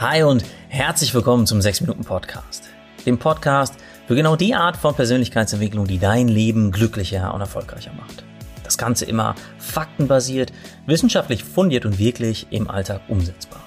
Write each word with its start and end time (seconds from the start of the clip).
Hi 0.00 0.22
und 0.24 0.44
herzlich 0.68 1.14
willkommen 1.14 1.46
zum 1.46 1.60
6-Minuten-Podcast. 1.60 2.68
Dem 3.06 3.18
Podcast 3.18 3.74
für 4.06 4.14
genau 4.14 4.36
die 4.36 4.54
Art 4.54 4.76
von 4.76 4.94
Persönlichkeitsentwicklung, 4.94 5.86
die 5.86 5.98
dein 5.98 6.28
Leben 6.28 6.72
glücklicher 6.72 7.32
und 7.32 7.40
erfolgreicher 7.40 7.92
macht. 7.92 8.24
Das 8.64 8.78
Ganze 8.78 9.04
immer 9.04 9.34
faktenbasiert, 9.58 10.52
wissenschaftlich 10.86 11.44
fundiert 11.44 11.84
und 11.86 11.98
wirklich 11.98 12.46
im 12.50 12.68
Alltag 12.68 13.02
umsetzbar. 13.08 13.60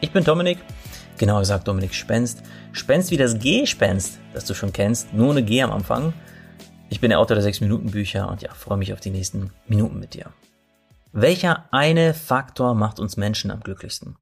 Ich 0.00 0.12
bin 0.12 0.24
Dominik, 0.24 0.58
genauer 1.18 1.40
gesagt 1.40 1.68
Dominik 1.68 1.94
Spenst. 1.94 2.42
Spenst 2.72 3.10
wie 3.10 3.16
das 3.16 3.38
G-Spenst, 3.38 4.18
das 4.34 4.44
du 4.44 4.54
schon 4.54 4.72
kennst, 4.72 5.12
nur 5.12 5.30
eine 5.30 5.42
G 5.42 5.62
am 5.62 5.72
Anfang. 5.72 6.12
Ich 6.88 7.00
bin 7.00 7.10
der 7.10 7.18
Autor 7.18 7.36
der 7.36 7.44
6-Minuten-Bücher 7.44 8.28
und 8.30 8.42
ja, 8.42 8.54
freue 8.54 8.78
mich 8.78 8.92
auf 8.92 9.00
die 9.00 9.10
nächsten 9.10 9.50
Minuten 9.66 9.98
mit 9.98 10.14
dir. 10.14 10.32
Welcher 11.12 11.64
eine 11.72 12.14
Faktor 12.14 12.74
macht 12.74 13.00
uns 13.00 13.16
Menschen 13.16 13.50
am 13.50 13.60
glücklichsten? 13.60 14.16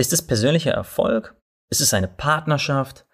Ist 0.00 0.14
es 0.14 0.22
persönlicher 0.22 0.70
Erfolg? 0.70 1.36
Ist 1.68 1.82
es 1.82 1.92
eine 1.92 2.08
Partnerschaft? 2.08 3.04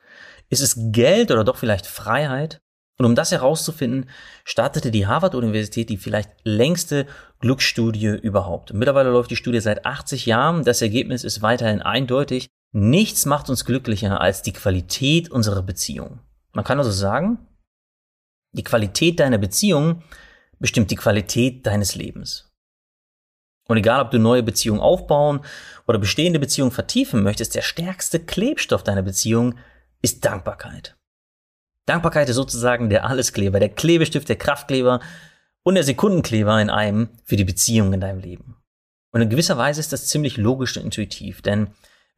Ist 0.50 0.62
es 0.62 0.76
Geld 0.92 1.32
oder 1.32 1.42
doch 1.42 1.56
vielleicht 1.56 1.84
Freiheit? 1.84 2.60
Und 2.96 3.06
um 3.06 3.16
das 3.16 3.32
herauszufinden, 3.32 4.08
startete 4.44 4.92
die 4.92 5.08
Harvard-Universität 5.08 5.90
die 5.90 5.96
vielleicht 5.96 6.30
längste 6.44 7.08
Glücksstudie 7.40 8.16
überhaupt. 8.22 8.72
Mittlerweile 8.72 9.10
läuft 9.10 9.32
die 9.32 9.36
Studie 9.36 9.58
seit 9.58 9.84
80 9.84 10.26
Jahren. 10.26 10.62
Das 10.62 10.80
Ergebnis 10.80 11.24
ist 11.24 11.42
weiterhin 11.42 11.82
eindeutig. 11.82 12.46
Nichts 12.72 13.26
macht 13.26 13.50
uns 13.50 13.64
glücklicher 13.64 14.20
als 14.20 14.42
die 14.42 14.52
Qualität 14.52 15.28
unserer 15.28 15.62
Beziehung. 15.62 16.20
Man 16.52 16.64
kann 16.64 16.78
also 16.78 16.92
sagen, 16.92 17.48
die 18.52 18.62
Qualität 18.62 19.18
deiner 19.18 19.38
Beziehung 19.38 20.04
bestimmt 20.60 20.92
die 20.92 20.96
Qualität 20.96 21.66
deines 21.66 21.96
Lebens. 21.96 22.55
Und 23.68 23.76
egal, 23.76 24.00
ob 24.00 24.10
du 24.10 24.18
neue 24.18 24.42
Beziehungen 24.42 24.80
aufbauen 24.80 25.40
oder 25.86 25.98
bestehende 25.98 26.38
Beziehungen 26.38 26.70
vertiefen 26.70 27.22
möchtest, 27.22 27.54
der 27.54 27.62
stärkste 27.62 28.20
Klebstoff 28.20 28.82
deiner 28.84 29.02
Beziehung 29.02 29.56
ist 30.02 30.24
Dankbarkeit. 30.24 30.96
Dankbarkeit 31.86 32.28
ist 32.28 32.36
sozusagen 32.36 32.90
der 32.90 33.06
Alleskleber, 33.06 33.60
der 33.60 33.68
Klebestift, 33.68 34.28
der 34.28 34.36
Kraftkleber 34.36 35.00
und 35.62 35.74
der 35.74 35.84
Sekundenkleber 35.84 36.60
in 36.60 36.70
einem 36.70 37.08
für 37.24 37.36
die 37.36 37.44
Beziehung 37.44 37.92
in 37.92 38.00
deinem 38.00 38.20
Leben. 38.20 38.56
Und 39.12 39.22
in 39.22 39.30
gewisser 39.30 39.56
Weise 39.56 39.80
ist 39.80 39.92
das 39.92 40.06
ziemlich 40.06 40.36
logisch 40.36 40.76
und 40.76 40.84
intuitiv, 40.84 41.42
denn 41.42 41.68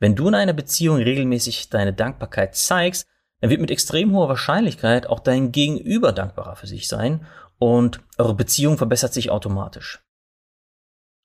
wenn 0.01 0.15
du 0.15 0.29
in 0.29 0.35
einer 0.35 0.53
Beziehung 0.53 0.97
regelmäßig 0.97 1.71
deine 1.71 1.93
Dankbarkeit 1.93 2.55
zeigst, 2.55 3.07
dann 3.41 3.51
wird 3.51 3.61
mit 3.61 3.71
extrem 3.71 4.13
hoher 4.13 4.29
Wahrscheinlichkeit 4.29 5.07
auch 5.07 5.21
dein 5.21 5.53
Gegenüber 5.53 6.13
dankbarer 6.13 6.57
für 6.57 6.67
sich 6.67 6.89
sein 6.89 7.27
und 7.59 8.01
eure 8.17 8.35
Beziehung 8.35 8.79
verbessert 8.79 9.13
sich 9.13 9.31
automatisch. 9.31 10.01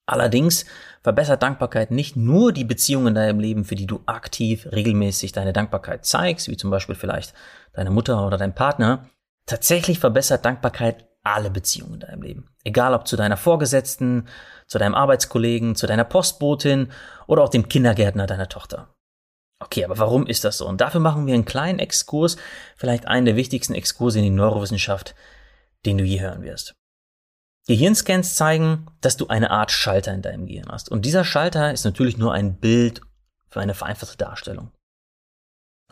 Allerdings 0.06 0.66
verbessert 1.02 1.42
Dankbarkeit 1.42 1.90
nicht 1.90 2.16
nur 2.16 2.52
die 2.52 2.64
Beziehungen 2.64 3.08
in 3.08 3.14
deinem 3.14 3.40
Leben, 3.40 3.64
für 3.64 3.74
die 3.74 3.86
du 3.86 4.02
aktiv 4.06 4.66
regelmäßig 4.70 5.32
deine 5.32 5.52
Dankbarkeit 5.52 6.04
zeigst, 6.04 6.48
wie 6.48 6.56
zum 6.56 6.70
Beispiel 6.70 6.94
vielleicht 6.94 7.34
deine 7.72 7.90
Mutter 7.90 8.26
oder 8.26 8.36
dein 8.36 8.54
Partner. 8.54 9.08
Tatsächlich 9.46 9.98
verbessert 9.98 10.44
Dankbarkeit 10.44 11.06
alle 11.22 11.50
Beziehungen 11.50 11.94
in 11.94 12.00
deinem 12.00 12.22
Leben. 12.22 12.48
Egal 12.64 12.94
ob 12.94 13.08
zu 13.08 13.16
deiner 13.16 13.38
Vorgesetzten, 13.38 14.28
zu 14.66 14.78
deinem 14.78 14.94
Arbeitskollegen, 14.94 15.74
zu 15.74 15.86
deiner 15.86 16.04
Postbotin 16.04 16.92
oder 17.26 17.42
auch 17.42 17.48
dem 17.48 17.68
Kindergärtner 17.68 18.26
deiner 18.26 18.48
Tochter. 18.48 18.94
Okay, 19.60 19.84
aber 19.84 19.98
warum 19.98 20.26
ist 20.26 20.44
das 20.44 20.58
so? 20.58 20.68
Und 20.68 20.82
dafür 20.82 21.00
machen 21.00 21.26
wir 21.26 21.32
einen 21.32 21.46
kleinen 21.46 21.78
Exkurs, 21.78 22.36
vielleicht 22.76 23.06
einen 23.06 23.24
der 23.24 23.36
wichtigsten 23.36 23.74
Exkurse 23.74 24.18
in 24.18 24.24
die 24.24 24.30
Neurowissenschaft, 24.30 25.14
den 25.86 25.96
du 25.96 26.04
je 26.04 26.20
hören 26.20 26.42
wirst. 26.42 26.74
Gehirnscans 27.66 28.34
zeigen, 28.34 28.86
dass 29.00 29.16
du 29.16 29.28
eine 29.28 29.50
Art 29.50 29.70
Schalter 29.70 30.12
in 30.12 30.22
deinem 30.22 30.46
Gehirn 30.46 30.68
hast. 30.70 30.90
Und 30.90 31.04
dieser 31.06 31.24
Schalter 31.24 31.72
ist 31.72 31.84
natürlich 31.84 32.18
nur 32.18 32.32
ein 32.32 32.56
Bild 32.58 33.00
für 33.48 33.60
eine 33.60 33.74
vereinfachte 33.74 34.18
Darstellung. 34.18 34.70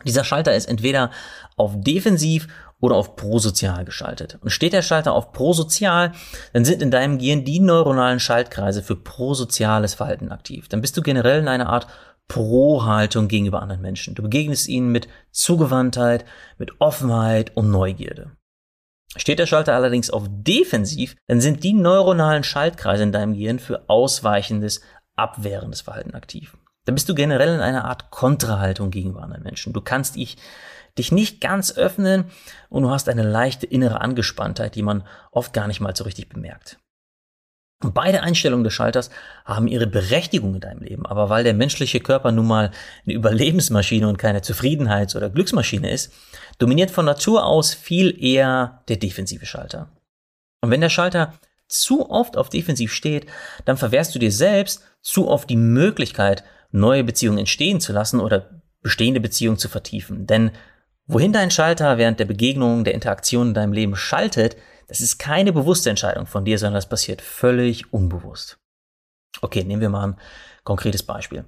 Dieser 0.05 0.23
Schalter 0.23 0.53
ist 0.53 0.65
entweder 0.65 1.11
auf 1.55 1.73
defensiv 1.75 2.47
oder 2.79 2.95
auf 2.95 3.15
prosozial 3.15 3.85
geschaltet. 3.85 4.37
Und 4.41 4.49
steht 4.49 4.73
der 4.73 4.81
Schalter 4.81 5.13
auf 5.13 5.31
prosozial, 5.31 6.11
dann 6.51 6.65
sind 6.65 6.81
in 6.81 6.91
deinem 6.91 7.17
Gehirn 7.17 7.45
die 7.45 7.59
neuronalen 7.59 8.19
Schaltkreise 8.19 8.83
für 8.83 8.97
prosoziales 8.97 9.93
Verhalten 9.93 10.31
aktiv. 10.31 10.67
Dann 10.67 10.81
bist 10.81 10.97
du 10.97 11.01
generell 11.01 11.39
in 11.39 11.47
einer 11.47 11.69
Art 11.69 11.87
Pro-Haltung 12.27 13.27
gegenüber 13.27 13.61
anderen 13.61 13.81
Menschen. 13.81 14.15
Du 14.15 14.23
begegnest 14.23 14.67
ihnen 14.67 14.91
mit 14.91 15.07
Zugewandtheit, 15.31 16.25
mit 16.57 16.81
Offenheit 16.81 17.55
und 17.55 17.69
Neugierde. 17.69 18.31
Steht 19.15 19.39
der 19.39 19.45
Schalter 19.45 19.75
allerdings 19.75 20.09
auf 20.09 20.23
defensiv, 20.27 21.15
dann 21.27 21.39
sind 21.39 21.63
die 21.63 21.73
neuronalen 21.73 22.43
Schaltkreise 22.43 23.03
in 23.03 23.11
deinem 23.11 23.33
Gehirn 23.33 23.59
für 23.59 23.87
ausweichendes, 23.87 24.81
abwehrendes 25.15 25.81
Verhalten 25.81 26.15
aktiv. 26.15 26.57
Dann 26.85 26.95
bist 26.95 27.07
du 27.07 27.15
generell 27.15 27.53
in 27.53 27.61
einer 27.61 27.85
Art 27.85 28.11
Kontrahaltung 28.11 28.89
gegenüber 28.89 29.21
anderen 29.21 29.43
Menschen. 29.43 29.71
Du 29.71 29.81
kannst 29.81 30.15
dich, 30.15 30.37
dich 30.97 31.11
nicht 31.11 31.41
ganz 31.41 31.77
öffnen 31.77 32.25
und 32.69 32.83
du 32.83 32.89
hast 32.89 33.07
eine 33.07 33.23
leichte 33.23 33.65
innere 33.65 34.01
Angespanntheit, 34.01 34.75
die 34.75 34.83
man 34.83 35.03
oft 35.31 35.53
gar 35.53 35.67
nicht 35.67 35.79
mal 35.79 35.95
so 35.95 36.03
richtig 36.03 36.27
bemerkt. 36.27 36.79
Beide 37.91 38.23
Einstellungen 38.23 38.63
des 38.63 38.73
Schalters 38.73 39.09
haben 39.45 39.67
ihre 39.67 39.87
Berechtigung 39.87 40.55
in 40.55 40.61
deinem 40.61 40.81
Leben. 40.81 41.05
Aber 41.05 41.29
weil 41.29 41.43
der 41.43 41.53
menschliche 41.53 41.99
Körper 41.99 42.31
nun 42.31 42.47
mal 42.47 42.71
eine 43.05 43.13
Überlebensmaschine 43.13 44.07
und 44.07 44.17
keine 44.17 44.41
Zufriedenheits- 44.41 45.15
oder 45.15 45.29
Glücksmaschine 45.29 45.91
ist, 45.91 46.13
dominiert 46.59 46.91
von 46.91 47.05
Natur 47.05 47.45
aus 47.45 47.73
viel 47.73 48.15
eher 48.23 48.83
der 48.87 48.97
defensive 48.97 49.45
Schalter. 49.45 49.89
Und 50.61 50.71
wenn 50.71 50.81
der 50.81 50.89
Schalter 50.89 51.33
zu 51.67 52.09
oft 52.09 52.37
auf 52.37 52.49
defensiv 52.49 52.93
steht, 52.93 53.25
dann 53.65 53.77
verwehrst 53.77 54.13
du 54.13 54.19
dir 54.19 54.31
selbst 54.31 54.83
zu 55.01 55.27
oft 55.27 55.49
die 55.49 55.57
Möglichkeit, 55.57 56.43
neue 56.71 57.03
Beziehungen 57.03 57.39
entstehen 57.39 57.81
zu 57.81 57.93
lassen 57.93 58.19
oder 58.19 58.61
bestehende 58.81 59.19
Beziehungen 59.19 59.57
zu 59.57 59.69
vertiefen. 59.69 60.27
Denn 60.27 60.51
wohin 61.07 61.33
dein 61.33 61.51
Schalter 61.51 61.97
während 61.97 62.19
der 62.19 62.25
Begegnung, 62.25 62.83
der 62.83 62.93
Interaktion 62.93 63.49
in 63.49 63.53
deinem 63.53 63.73
Leben 63.73 63.95
schaltet, 63.95 64.55
das 64.87 65.01
ist 65.01 65.17
keine 65.17 65.53
bewusste 65.53 65.89
Entscheidung 65.89 66.25
von 66.25 66.45
dir, 66.45 66.57
sondern 66.57 66.75
das 66.75 66.89
passiert 66.89 67.21
völlig 67.21 67.93
unbewusst. 67.93 68.57
Okay, 69.41 69.63
nehmen 69.63 69.81
wir 69.81 69.89
mal 69.89 70.07
ein 70.07 70.17
konkretes 70.63 71.03
Beispiel. 71.03 71.45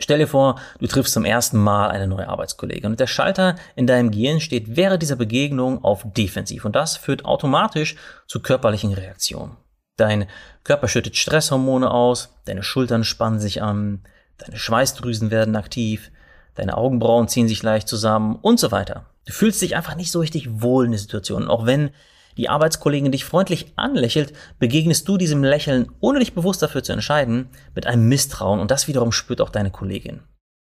Stell 0.00 0.18
dir 0.18 0.28
vor, 0.28 0.60
du 0.78 0.86
triffst 0.86 1.12
zum 1.12 1.24
ersten 1.24 1.58
Mal 1.58 1.88
eine 1.88 2.06
neue 2.06 2.28
Arbeitskollegin 2.28 2.92
und 2.92 3.00
der 3.00 3.08
Schalter 3.08 3.56
in 3.74 3.88
deinem 3.88 4.12
Gehirn 4.12 4.40
steht 4.40 4.76
während 4.76 5.02
dieser 5.02 5.16
Begegnung 5.16 5.82
auf 5.82 6.04
defensiv 6.04 6.64
und 6.64 6.76
das 6.76 6.96
führt 6.96 7.24
automatisch 7.24 7.96
zu 8.28 8.40
körperlichen 8.40 8.92
Reaktionen. 8.92 9.56
Dein 9.96 10.28
Körper 10.62 10.86
schüttet 10.86 11.16
Stresshormone 11.16 11.90
aus, 11.90 12.32
deine 12.44 12.62
Schultern 12.62 13.02
spannen 13.02 13.40
sich 13.40 13.60
an, 13.60 14.04
deine 14.36 14.56
Schweißdrüsen 14.56 15.32
werden 15.32 15.56
aktiv, 15.56 16.12
deine 16.54 16.76
Augenbrauen 16.76 17.26
ziehen 17.26 17.48
sich 17.48 17.64
leicht 17.64 17.88
zusammen 17.88 18.36
und 18.36 18.60
so 18.60 18.70
weiter. 18.70 19.06
Du 19.26 19.32
fühlst 19.32 19.60
dich 19.60 19.74
einfach 19.74 19.96
nicht 19.96 20.12
so 20.12 20.20
richtig 20.20 20.62
wohl 20.62 20.84
in 20.84 20.92
der 20.92 21.00
Situation, 21.00 21.48
auch 21.48 21.66
wenn 21.66 21.90
die 22.38 22.48
Arbeitskollegin 22.48 23.12
dich 23.12 23.24
freundlich 23.24 23.72
anlächelt, 23.76 24.32
begegnest 24.58 25.06
du 25.08 25.18
diesem 25.18 25.44
Lächeln, 25.44 25.90
ohne 26.00 26.20
dich 26.20 26.34
bewusst 26.34 26.62
dafür 26.62 26.82
zu 26.82 26.92
entscheiden, 26.92 27.50
mit 27.74 27.86
einem 27.86 28.08
Misstrauen 28.08 28.60
und 28.60 28.70
das 28.70 28.88
wiederum 28.88 29.12
spürt 29.12 29.40
auch 29.40 29.50
deine 29.50 29.70
Kollegin. 29.70 30.22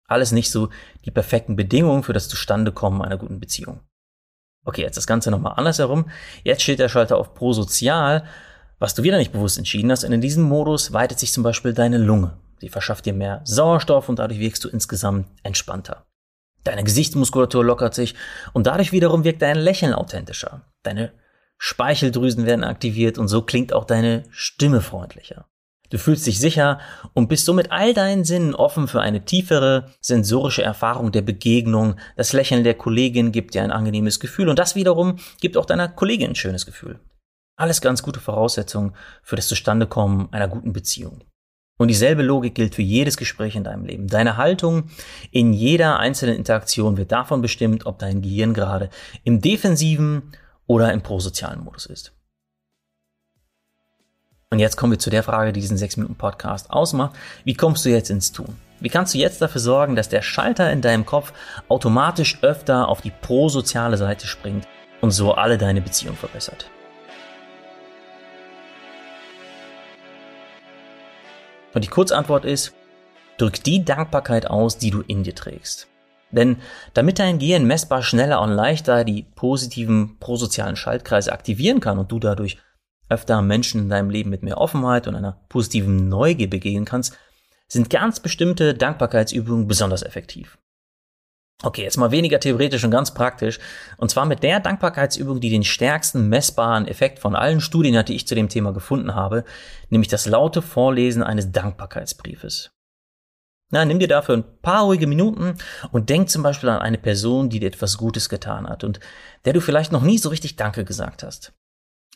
Alles 0.08 0.32
nicht 0.32 0.50
so 0.50 0.70
die 1.06 1.12
perfekten 1.12 1.56
Bedingungen 1.56 2.04
für 2.04 2.14
das 2.14 2.30
Zustandekommen 2.30 3.02
einer 3.02 3.18
guten 3.18 3.40
Beziehung. 3.40 3.82
Okay, 4.66 4.82
jetzt 4.82 4.98
das 4.98 5.06
Ganze 5.06 5.32
nochmal 5.32 5.54
andersherum. 5.58 6.10
Jetzt 6.44 6.64
steht 6.64 6.80
der 6.80 6.90
Schalter 6.90 7.18
auf 7.18 7.34
Prosozial, 7.34 8.24
was 8.80 8.96
du 8.96 9.04
wieder 9.04 9.18
nicht 9.18 9.32
bewusst 9.32 9.58
entschieden 9.58 9.92
hast. 9.92 10.04
Und 10.04 10.14
in 10.14 10.22
diesem 10.22 10.44
Modus 10.44 10.94
weitet 10.94 11.20
sich 11.20 11.32
zum 11.32 11.44
Beispiel 11.44 11.74
deine 11.74 11.98
Lunge. 11.98 12.38
Sie 12.60 12.70
verschafft 12.70 13.06
dir 13.06 13.14
mehr 13.14 13.42
Sauerstoff 13.44 14.10
und 14.10 14.20
dadurch 14.20 14.40
wirkst 14.40 14.64
du 14.64 14.70
insgesamt 14.70 15.28
entspannter. 15.44 16.06
Deine 16.64 16.84
Gesichtsmuskulatur 16.84 17.64
lockert 17.64 17.94
sich 17.94 18.16
und 18.54 18.68
dadurch 18.68 18.92
wiederum 18.92 19.24
wirkt 19.24 19.42
dein 19.42 19.58
Lächeln 19.58 19.94
authentischer. 19.94 20.62
Deine 20.84 21.14
Speicheldrüsen 21.60 22.46
werden 22.46 22.64
aktiviert 22.64 23.18
und 23.18 23.28
so 23.28 23.42
klingt 23.42 23.74
auch 23.74 23.86
deine 23.86 24.24
Stimme 24.32 24.82
freundlicher. 24.82 25.46
Du 25.90 25.98
fühlst 25.98 26.26
dich 26.26 26.40
sicher 26.40 26.80
und 27.14 27.28
bist 27.28 27.46
so 27.46 27.54
mit 27.54 27.72
all 27.72 27.94
deinen 27.94 28.24
Sinnen 28.24 28.56
offen 28.56 28.88
für 28.88 29.02
eine 29.02 29.26
tiefere 29.26 29.92
sensorische 30.00 30.64
Erfahrung 30.64 31.12
der 31.12 31.22
Begegnung. 31.22 31.96
Das 32.16 32.32
Lächeln 32.32 32.64
der 32.64 32.76
Kollegin 32.76 33.32
gibt 33.32 33.56
dir 33.56 33.64
ein 33.64 33.72
angenehmes 33.72 34.20
Gefühl 34.20 34.50
und 34.50 34.60
das 34.60 34.76
wiederum 34.76 35.18
gibt 35.42 35.58
auch 35.58 35.66
deiner 35.66 35.90
Kollegin 35.90 36.32
ein 36.32 36.36
schönes 36.36 36.66
Gefühl. 36.66 37.00
Alles 37.58 37.82
ganz 37.82 38.04
gute 38.04 38.22
Voraussetzungen 38.22 38.96
für 39.22 39.36
das 39.36 39.48
Zustandekommen 39.48 40.32
einer 40.32 40.48
guten 40.48 40.72
Beziehung. 40.72 41.24
Und 41.78 41.88
dieselbe 41.88 42.24
Logik 42.24 42.56
gilt 42.56 42.76
für 42.76 42.82
jedes 42.82 43.18
Gespräch 43.18 43.56
in 43.56 43.64
deinem 43.64 43.86
Leben. 43.86 44.08
Deine 44.08 44.38
Haltung 44.38 44.90
in 45.32 45.54
jeder 45.54 45.98
einzelnen 45.98 46.36
Interaktion 46.36 46.98
wird 46.98 47.12
davon 47.12 47.42
bestimmt, 47.42 47.86
ob 47.86 48.00
dein 48.00 48.22
Gehirn 48.22 48.54
gerade 48.54 48.90
im 49.24 49.42
defensiven 49.42 50.34
oder 50.70 50.94
im 50.94 51.02
prosozialen 51.02 51.64
Modus 51.64 51.88
ist. 51.88 52.14
Und 54.52 54.60
jetzt 54.60 54.78
kommen 54.78 54.94
wir 54.94 55.00
zu 55.00 55.10
der 55.10 55.24
Frage, 55.24 55.52
die 55.52 55.62
diesen 55.62 55.78
6-Minuten-Podcast 55.78 56.70
ausmacht. 56.70 57.16
Wie 57.44 57.56
kommst 57.56 57.86
du 57.86 57.90
jetzt 57.90 58.12
ins 58.12 58.32
Tun? 58.32 58.56
Wie 58.80 58.90
kannst 58.90 59.16
du 59.16 59.18
jetzt 59.18 59.42
dafür 59.42 59.62
sorgen, 59.62 59.96
dass 59.96 60.10
der 60.10 60.22
Schalter 60.22 60.72
in 60.72 60.82
deinem 60.82 61.08
Kopf 61.08 61.34
automatisch 61.70 62.44
öfter 62.44 62.88
auf 62.88 63.02
die 63.02 63.12
prosoziale 63.12 63.98
Seite 63.98 64.28
springt 64.28 64.68
und 65.02 65.10
so 65.10 65.34
alle 65.34 65.58
deine 65.58 65.82
Beziehungen 65.82 66.18
verbessert? 66.18 66.70
Und 71.74 71.84
die 71.84 71.90
Kurzantwort 71.90 72.46
ist, 72.46 72.74
drück 73.38 73.64
die 73.64 73.84
Dankbarkeit 73.84 74.48
aus, 74.48 74.78
die 74.78 74.92
du 74.92 75.02
in 75.02 75.24
dir 75.24 75.36
trägst. 75.36 75.89
Denn 76.32 76.58
damit 76.94 77.20
dein 77.20 77.40
Gehirn 77.40 77.66
messbar 77.66 78.04
schneller 78.04 78.42
und 78.42 78.52
leichter 78.52 79.04
die 79.04 79.24
positiven 79.36 80.18
prosozialen 80.20 80.76
Schaltkreise 80.76 81.32
aktivieren 81.32 81.80
kann 81.80 81.98
und 81.98 82.12
du 82.12 82.20
dadurch 82.20 82.58
öfter 83.10 83.42
Menschen 83.42 83.82
in 83.82 83.90
deinem 83.90 84.10
Leben 84.10 84.30
mit 84.30 84.44
mehr 84.44 84.60
Offenheit 84.60 85.08
und 85.08 85.16
einer 85.16 85.42
positiven 85.50 86.08
Neugier 86.10 86.50
begegnen 86.50 86.86
kannst, 86.86 87.18
sind 87.68 87.90
ganz 87.90 88.20
bestimmte 88.20 88.74
Dankbarkeitsübungen 88.74 89.68
besonders 89.68 90.04
effektiv. 90.04 90.58
Okay, 91.62 91.84
jetzt 91.84 91.98
mal 91.98 92.12
weniger 92.12 92.40
theoretisch 92.40 92.86
und 92.86 92.92
ganz 92.92 93.14
praktisch. 93.14 93.60
Und 93.98 94.10
zwar 94.10 94.26
mit 94.26 94.44
der 94.44 94.62
Dankbarkeitsübung, 94.62 95.42
die 95.42 95.50
den 95.50 95.66
stärksten 95.66 96.30
messbaren 96.30 96.88
Effekt 96.88 97.20
von 97.20 97.36
allen 97.36 97.60
Studien 97.60 97.98
hat, 97.98 98.08
die 98.08 98.16
ich 98.16 98.28
zu 98.28 98.34
dem 98.34 98.48
Thema 98.48 98.72
gefunden 98.72 99.14
habe, 99.14 99.44
nämlich 99.90 100.08
das 100.08 100.26
laute 100.26 100.62
Vorlesen 100.62 101.22
eines 101.22 101.52
Dankbarkeitsbriefes. 101.52 102.72
Na, 103.72 103.86
nimm 103.86 104.00
dir 104.00 104.08
dafür 104.08 104.38
ein 104.38 104.62
paar 104.62 104.84
ruhige 104.84 105.06
Minuten 105.06 105.58
und 105.92 106.10
denk 106.10 106.30
zum 106.30 106.42
Beispiel 106.42 106.70
an 106.70 106.82
eine 106.82 106.98
Person, 106.98 107.50
die 107.50 107.60
dir 107.60 107.68
etwas 107.68 107.98
Gutes 107.98 108.28
getan 108.28 108.68
hat 108.68 108.84
und 108.84 109.00
der 109.46 109.54
du 109.54 109.62
vielleicht 109.62 109.92
noch 109.92 110.02
nie 110.02 110.18
so 110.18 110.30
richtig 110.30 110.56
Danke 110.56 110.86
gesagt 110.86 111.22
hast. 111.24 111.54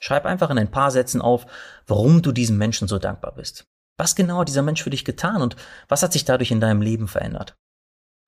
Schreib 0.01 0.25
einfach 0.25 0.49
in 0.49 0.57
ein 0.57 0.71
paar 0.71 0.91
Sätzen 0.91 1.21
auf, 1.21 1.45
warum 1.85 2.21
du 2.21 2.31
diesem 2.31 2.57
Menschen 2.57 2.87
so 2.87 2.97
dankbar 2.97 3.35
bist. 3.35 3.65
Was 3.97 4.15
genau 4.15 4.39
hat 4.39 4.47
dieser 4.47 4.63
Mensch 4.63 4.81
für 4.81 4.89
dich 4.89 5.05
getan 5.05 5.41
und 5.41 5.55
was 5.87 6.01
hat 6.01 6.11
sich 6.11 6.25
dadurch 6.25 6.51
in 6.51 6.59
deinem 6.59 6.81
Leben 6.81 7.07
verändert? 7.07 7.55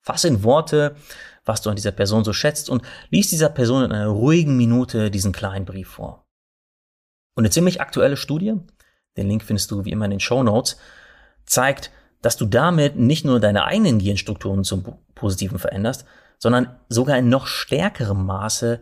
Fass 0.03 0.23
in 0.23 0.43
Worte, 0.43 0.95
was 1.45 1.63
du 1.63 1.71
an 1.71 1.75
dieser 1.75 1.91
Person 1.91 2.23
so 2.23 2.31
schätzt 2.31 2.69
und 2.69 2.83
lies 3.09 3.31
dieser 3.31 3.49
Person 3.49 3.83
in 3.83 3.91
einer 3.91 4.07
ruhigen 4.07 4.55
Minute 4.55 5.09
diesen 5.09 5.31
kleinen 5.31 5.65
Brief 5.65 5.89
vor. 5.89 6.27
Und 7.35 7.43
eine 7.43 7.49
ziemlich 7.49 7.81
aktuelle 7.81 8.15
Studie, 8.15 8.53
den 9.17 9.27
Link 9.27 9.43
findest 9.43 9.71
du 9.71 9.83
wie 9.83 9.91
immer 9.91 10.05
in 10.05 10.11
den 10.11 10.19
Show 10.19 10.43
Notes, 10.43 10.77
zeigt, 11.45 11.91
dass 12.25 12.37
du 12.37 12.47
damit 12.47 12.95
nicht 12.95 13.23
nur 13.23 13.39
deine 13.39 13.65
eigenen 13.65 13.99
Gehirnstrukturen 13.99 14.63
zum 14.63 14.83
Positiven 15.13 15.59
veränderst, 15.59 16.05
sondern 16.39 16.75
sogar 16.89 17.19
in 17.19 17.29
noch 17.29 17.45
stärkerem 17.45 18.25
Maße 18.25 18.81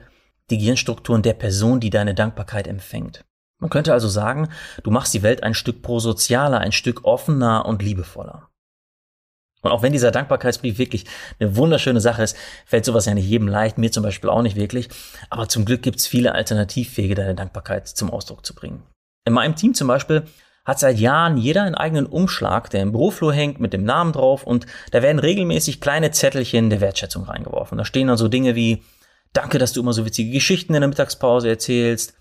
die 0.50 0.58
Gehirnstrukturen 0.58 1.24
der 1.24 1.34
Person, 1.34 1.82
die 1.82 1.90
deine 1.90 2.16
Dankbarkeit 2.16 2.70
empfängt. 2.70 3.26
Man 3.60 3.70
könnte 3.70 3.92
also 3.92 4.08
sagen, 4.08 4.48
du 4.84 4.92
machst 4.92 5.14
die 5.14 5.24
Welt 5.24 5.44
ein 5.44 5.54
Stück 5.54 5.82
prosozialer, 5.82 6.60
ein 6.60 6.72
Stück 6.72 7.04
offener 7.04 7.66
und 7.66 7.82
liebevoller. 7.82 8.48
Und 9.62 9.72
auch 9.72 9.82
wenn 9.82 9.92
dieser 9.92 10.12
Dankbarkeitsbrief 10.12 10.78
wirklich 10.78 11.06
eine 11.42 11.58
wunderschöne 11.58 12.00
Sache 12.00 12.24
ist, 12.24 12.38
fällt 12.66 12.86
sowas 12.86 13.08
ja 13.08 13.14
nicht 13.14 13.28
jedem 13.28 13.50
leicht, 13.50 13.78
mir 13.78 13.92
zum 13.92 14.04
Beispiel 14.04 14.30
auch 14.30 14.42
nicht 14.42 14.56
wirklich. 14.56 14.88
Aber 15.30 15.50
zum 15.50 15.66
Glück 15.66 15.82
gibt 15.82 16.00
es 16.00 16.08
viele 16.08 16.34
Alternativwege, 16.34 17.14
deine 17.14 17.36
Dankbarkeit 17.36 17.90
zum 17.90 18.10
Ausdruck 18.10 18.46
zu 18.46 18.56
bringen. 18.56 18.84
In 19.26 19.34
meinem 19.34 19.58
Team 19.58 19.74
zum 19.74 19.90
Beispiel 19.90 20.24
hat 20.66 20.80
seit 20.80 20.98
Jahren 20.98 21.38
jeder 21.38 21.64
einen 21.64 21.76
eigenen 21.76 22.06
Umschlag, 22.06 22.70
der 22.70 22.82
im 22.82 22.92
Büroflur 22.92 23.34
hängt 23.34 23.60
mit 23.60 23.74
dem 23.74 23.84
Namen 23.84 24.14
drauf 24.14 24.44
und 24.44 24.66
da 24.92 25.02
werden 25.02 25.20
regelmäßig 25.20 25.82
kleine 25.82 26.12
Zettelchen 26.12 26.70
der 26.70 26.82
Wertschätzung 26.82 27.24
reingeworfen. 27.24 27.78
Da 27.78 27.86
stehen 27.86 28.08
dann 28.08 28.18
so 28.18 28.28
Dinge 28.28 28.56
wie 28.56 28.84
Danke, 29.34 29.58
dass 29.58 29.74
du 29.74 29.82
immer 29.82 29.94
so 29.94 30.06
witzige 30.06 30.32
Geschichten 30.32 30.76
in 30.76 30.82
der 30.82 30.88
Mittagspause 30.88 31.50
erzählst. 31.50 32.14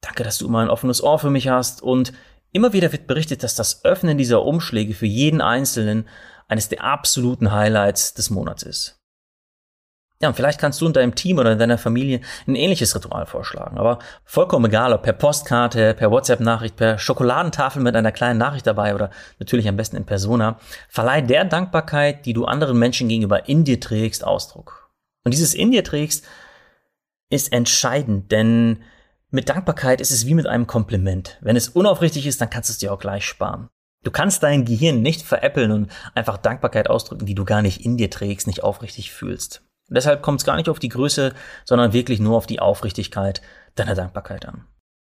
Danke, 0.00 0.24
dass 0.24 0.38
du 0.38 0.46
immer 0.46 0.58
ein 0.58 0.68
offenes 0.68 1.02
Ohr 1.02 1.18
für 1.18 1.30
mich 1.30 1.48
hast. 1.48 1.80
Und 1.80 2.12
immer 2.52 2.72
wieder 2.72 2.90
wird 2.92 3.06
berichtet, 3.06 3.44
dass 3.44 3.54
das 3.54 3.84
Öffnen 3.84 4.18
dieser 4.18 4.42
Umschläge 4.42 4.92
für 4.92 5.06
jeden 5.06 5.40
Einzelnen 5.40 6.08
eines 6.48 6.68
der 6.68 6.82
absoluten 6.82 7.52
Highlights 7.52 8.14
des 8.14 8.30
Monats 8.30 8.64
ist. 8.64 8.95
Ja, 10.22 10.28
und 10.28 10.34
vielleicht 10.34 10.58
kannst 10.58 10.80
du 10.80 10.86
in 10.86 10.94
deinem 10.94 11.14
Team 11.14 11.38
oder 11.38 11.52
in 11.52 11.58
deiner 11.58 11.76
Familie 11.76 12.20
ein 12.46 12.54
ähnliches 12.54 12.94
Ritual 12.94 13.26
vorschlagen. 13.26 13.76
Aber 13.76 13.98
vollkommen 14.24 14.64
egal, 14.66 14.94
ob 14.94 15.02
per 15.02 15.12
Postkarte, 15.12 15.92
per 15.92 16.10
WhatsApp-Nachricht, 16.10 16.76
per 16.76 16.98
Schokoladentafel 16.98 17.82
mit 17.82 17.94
einer 17.94 18.12
kleinen 18.12 18.38
Nachricht 18.38 18.66
dabei 18.66 18.94
oder 18.94 19.10
natürlich 19.38 19.68
am 19.68 19.76
besten 19.76 19.96
in 19.96 20.06
Persona, 20.06 20.58
verleih 20.88 21.20
der 21.20 21.44
Dankbarkeit, 21.44 22.24
die 22.24 22.32
du 22.32 22.46
anderen 22.46 22.78
Menschen 22.78 23.08
gegenüber 23.08 23.46
in 23.46 23.64
dir 23.64 23.78
trägst, 23.78 24.24
Ausdruck. 24.24 24.90
Und 25.24 25.34
dieses 25.34 25.52
in 25.52 25.70
dir 25.70 25.84
trägst 25.84 26.24
ist 27.28 27.52
entscheidend, 27.52 28.32
denn 28.32 28.82
mit 29.30 29.50
Dankbarkeit 29.50 30.00
ist 30.00 30.12
es 30.12 30.26
wie 30.26 30.34
mit 30.34 30.46
einem 30.46 30.66
Kompliment. 30.66 31.36
Wenn 31.42 31.56
es 31.56 31.68
unaufrichtig 31.68 32.26
ist, 32.26 32.40
dann 32.40 32.48
kannst 32.48 32.70
du 32.70 32.72
es 32.72 32.78
dir 32.78 32.92
auch 32.92 32.98
gleich 32.98 33.26
sparen. 33.26 33.68
Du 34.02 34.10
kannst 34.10 34.42
dein 34.44 34.64
Gehirn 34.64 35.02
nicht 35.02 35.22
veräppeln 35.22 35.72
und 35.72 35.90
einfach 36.14 36.38
Dankbarkeit 36.38 36.88
ausdrücken, 36.88 37.26
die 37.26 37.34
du 37.34 37.44
gar 37.44 37.60
nicht 37.60 37.84
in 37.84 37.96
dir 37.96 38.08
trägst, 38.08 38.46
nicht 38.46 38.62
aufrichtig 38.62 39.10
fühlst. 39.10 39.65
Deshalb 39.88 40.22
kommt 40.22 40.40
es 40.40 40.46
gar 40.46 40.56
nicht 40.56 40.68
auf 40.68 40.78
die 40.78 40.88
Größe, 40.88 41.32
sondern 41.64 41.92
wirklich 41.92 42.18
nur 42.18 42.36
auf 42.36 42.46
die 42.46 42.60
Aufrichtigkeit 42.60 43.40
deiner 43.74 43.94
Dankbarkeit 43.94 44.46
an. 44.46 44.66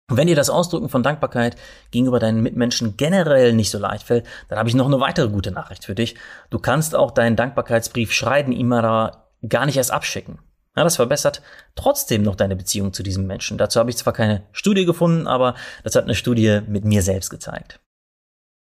Und 0.09 0.17
wenn 0.17 0.27
dir 0.27 0.35
das 0.35 0.49
Ausdrücken 0.49 0.89
von 0.89 1.03
Dankbarkeit 1.03 1.55
gegenüber 1.91 2.19
deinen 2.19 2.41
Mitmenschen 2.41 2.97
generell 2.97 3.53
nicht 3.53 3.69
so 3.69 3.79
leicht 3.79 4.05
fällt, 4.05 4.25
dann 4.49 4.59
habe 4.59 4.67
ich 4.67 4.75
noch 4.75 4.87
eine 4.87 4.99
weitere 4.99 5.29
gute 5.29 5.51
Nachricht 5.51 5.85
für 5.85 5.95
dich. 5.95 6.15
Du 6.49 6.59
kannst 6.59 6.95
auch 6.95 7.11
deinen 7.11 7.35
Dankbarkeitsbrief 7.35 8.11
schreiben, 8.11 8.51
ihm 8.51 8.69
da 8.69 9.29
gar 9.47 9.65
nicht 9.65 9.77
erst 9.77 9.91
abschicken. 9.91 10.39
Ja, 10.75 10.83
das 10.83 10.95
verbessert 10.95 11.41
trotzdem 11.75 12.23
noch 12.23 12.35
deine 12.35 12.55
Beziehung 12.55 12.93
zu 12.93 13.03
diesem 13.03 13.27
Menschen. 13.27 13.57
Dazu 13.57 13.79
habe 13.79 13.91
ich 13.91 13.97
zwar 13.97 14.13
keine 14.13 14.43
Studie 14.51 14.85
gefunden, 14.85 15.27
aber 15.27 15.55
das 15.83 15.95
hat 15.95 16.05
eine 16.05 16.15
Studie 16.15 16.61
mit 16.67 16.83
mir 16.83 17.03
selbst 17.03 17.29
gezeigt. 17.29 17.79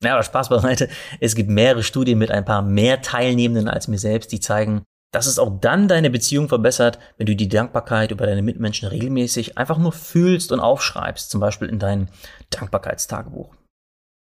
Ja, 0.01 0.13
aber 0.13 0.23
Spaß 0.23 0.49
beiseite. 0.49 0.89
Es 1.19 1.35
gibt 1.35 1.49
mehrere 1.49 1.83
Studien 1.83 2.17
mit 2.17 2.31
ein 2.31 2.45
paar 2.45 2.61
mehr 2.61 3.01
Teilnehmenden 3.01 3.67
als 3.67 3.87
mir 3.87 3.99
selbst, 3.99 4.31
die 4.31 4.39
zeigen, 4.39 4.83
dass 5.17 5.25
es 5.25 5.39
auch 5.39 5.59
dann 5.59 5.87
deine 5.87 6.11
Beziehung 6.11 6.47
verbessert, 6.47 6.99
wenn 7.17 7.25
du 7.25 7.35
die 7.35 7.49
Dankbarkeit 7.49 8.11
über 8.11 8.27
deine 8.27 8.43
Mitmenschen 8.43 8.87
regelmäßig 8.87 9.57
einfach 9.57 9.79
nur 9.79 9.91
fühlst 9.91 10.51
und 10.51 10.59
aufschreibst, 10.59 11.31
zum 11.31 11.41
Beispiel 11.41 11.69
in 11.69 11.79
dein 11.79 12.09
Dankbarkeitstagebuch. 12.51 13.55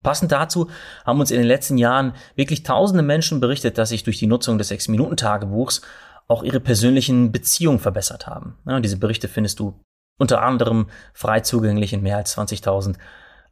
Passend 0.03 0.33
dazu 0.33 0.71
haben 1.05 1.21
uns 1.21 1.31
in 1.31 1.37
den 1.37 1.47
letzten 1.47 1.77
Jahren 1.77 2.15
wirklich 2.35 2.63
tausende 2.63 3.03
Menschen 3.03 3.41
berichtet, 3.41 3.77
dass 3.77 3.91
sich 3.91 4.05
durch 4.05 4.19
die 4.19 4.27
Nutzung 4.27 4.57
des 4.57 4.71
6-Minuten-Tagebuchs 4.71 5.83
auch 6.29 6.43
ihre 6.43 6.61
persönlichen 6.61 7.31
Beziehungen 7.31 7.79
verbessert 7.79 8.27
haben. 8.27 8.57
Ja, 8.67 8.81
diese 8.81 8.97
Berichte 8.97 9.29
findest 9.29 9.61
du 9.61 9.79
unter 10.19 10.41
anderem 10.41 10.89
frei 11.13 11.41
zugänglich 11.41 11.93
in 11.93 12.01
mehr 12.01 12.17
als 12.17 12.39
20.000 12.39 12.97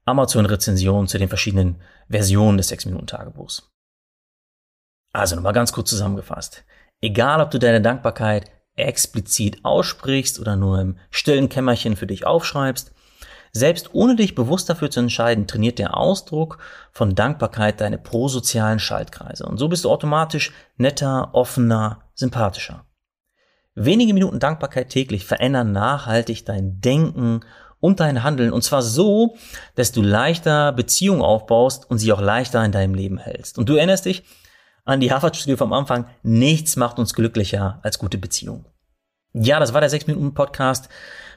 Amazon-Rezensionen 0.06 1.08
zu 1.08 1.19
den 1.19 1.29
verschiedenen 1.29 1.82
Versionen 2.08 2.56
des 2.56 2.73
6-Minuten-Tagebuchs. 2.73 3.70
Also 5.12 5.37
nochmal 5.37 5.52
ganz 5.52 5.75
kurz 5.75 5.91
zusammengefasst. 5.91 6.64
Egal, 7.00 7.41
ob 7.41 7.50
du 7.50 7.58
deine 7.58 7.81
Dankbarkeit 7.81 8.50
explizit 8.76 9.64
aussprichst 9.64 10.41
oder 10.41 10.56
nur 10.56 10.81
im 10.81 10.99
stillen 11.11 11.49
Kämmerchen 11.49 11.96
für 11.96 12.06
dich 12.06 12.26
aufschreibst, 12.26 12.93
selbst 13.52 13.91
ohne 13.94 14.17
dich 14.17 14.35
bewusst 14.35 14.69
dafür 14.69 14.91
zu 14.91 14.99
entscheiden, 14.99 15.46
trainiert 15.46 15.79
der 15.79 15.96
Ausdruck 15.96 16.58
von 16.91 17.14
Dankbarkeit 17.14 17.81
deine 17.81 17.99
prosozialen 17.99 18.81
Schaltkreise. 18.81 19.46
Und 19.46 19.58
so 19.58 19.69
bist 19.69 19.84
du 19.84 19.91
automatisch 19.91 20.53
netter, 20.77 21.31
offener, 21.34 22.01
sympathischer. 22.15 22.84
Wenige 23.77 24.13
Minuten 24.13 24.41
Dankbarkeit 24.41 24.89
täglich 24.89 25.24
verändern 25.24 25.70
nachhaltig 25.70 26.44
dein 26.44 26.81
Denken 26.81 27.41
und 27.79 28.01
dein 28.01 28.24
Handeln. 28.24 28.53
Und 28.53 28.63
zwar 28.63 28.82
so, 28.82 29.36
dass 29.77 29.93
du 29.93 30.03
leichter 30.03 30.72
Beziehungen 30.72 31.22
aufbaust 31.22 31.89
und 31.89 31.98
sie 31.98 32.13
auch 32.13 32.20
leichter 32.20 32.65
in 32.65 32.72
deinem 32.72 32.94
Leben 32.94 33.19
hältst. 33.19 33.56
Und 33.56 33.69
du 33.69 33.77
erinnerst 33.77 34.06
dich 34.06 34.24
an 34.84 35.00
die 35.00 35.12
Harvard-Studie 35.12 35.56
vom 35.56 35.72
Anfang. 35.72 36.06
Nichts 36.22 36.76
macht 36.76 36.98
uns 36.98 37.14
glücklicher 37.14 37.79
als 37.82 37.98
gute 37.98 38.19
Beziehungen. 38.19 38.67
Ja, 39.32 39.58
das 39.58 39.74
war 39.74 39.81
der 39.81 39.91
6-Minuten-Podcast 39.91 40.88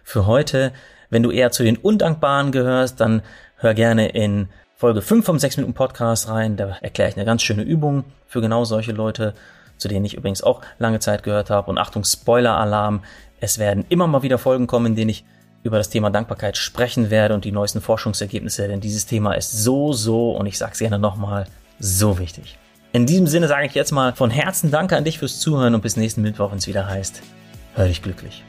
für 0.04 0.26
heute. 0.26 0.72
Wenn 1.10 1.24
du 1.24 1.32
eher 1.32 1.52
zu 1.52 1.64
den 1.64 1.78
Undankbaren 1.78 2.52
gehörst, 2.52 3.00
dann 3.00 3.22
hör 3.56 3.74
gerne 3.74 4.10
in 4.10 4.50
Folge 4.76 5.02
5 5.02 5.26
vom 5.26 5.38
6-Minuten-Podcast 5.38 6.30
rein. 6.30 6.58
Da 6.58 6.78
erkläre 6.82 7.10
ich 7.10 7.16
eine 7.16 7.26
ganz 7.26 7.42
schöne 7.42 7.64
Übung 7.64 8.04
für 8.28 8.42
genau 8.42 8.66
solche 8.66 8.92
Leute, 8.92 9.34
zu 9.78 9.88
denen 9.88 10.06
ich 10.06 10.16
übrigens 10.16 10.44
auch 10.44 10.62
lange 10.78 11.00
Zeit 11.00 11.24
gehört 11.24 11.50
habe. 11.50 11.72
Und 11.72 11.78
Achtung, 11.78 12.04
Spoiler-Alarm. 12.04 13.02
Es 13.40 13.58
werden 13.58 13.86
immer 13.90 14.08
mal 14.08 14.24
wieder 14.24 14.38
Folgen 14.38 14.68
kommen, 14.68 14.88
in 14.88 14.96
denen 14.96 15.10
ich 15.10 15.26
über 15.64 15.78
das 15.78 15.90
Thema 15.90 16.10
Dankbarkeit 16.10 16.58
sprechen 16.58 17.10
werde 17.10 17.34
und 17.34 17.46
die 17.46 17.52
neuesten 17.52 17.82
Forschungsergebnisse, 17.82 18.68
denn 18.68 18.80
dieses 18.80 19.06
Thema 19.06 19.34
ist 19.34 19.52
so, 19.52 19.92
so, 19.92 20.32
und 20.32 20.46
ich 20.46 20.58
sage 20.58 20.74
es 20.74 20.80
gerne 20.80 21.00
nochmal, 21.00 21.46
so 21.80 22.20
wichtig. 22.20 22.58
In 22.98 23.06
diesem 23.06 23.28
Sinne 23.28 23.48
sage 23.48 23.68
ich 23.68 23.76
jetzt 23.76 23.92
mal 23.92 24.16
von 24.16 24.32
Herzen 24.32 24.72
Danke 24.72 24.98
an 24.98 25.04
dich 25.04 25.20
fürs 25.20 25.40
Zuhören 25.40 25.76
und 25.76 25.82
bis 25.82 25.98
nächsten 25.98 26.24
Mittwoch, 26.24 26.50
wenn 26.50 26.58
es 26.58 26.66
wieder 26.66 26.88
heißt, 26.88 27.22
hör 27.76 27.88
dich 27.88 28.02
glücklich. 28.02 28.44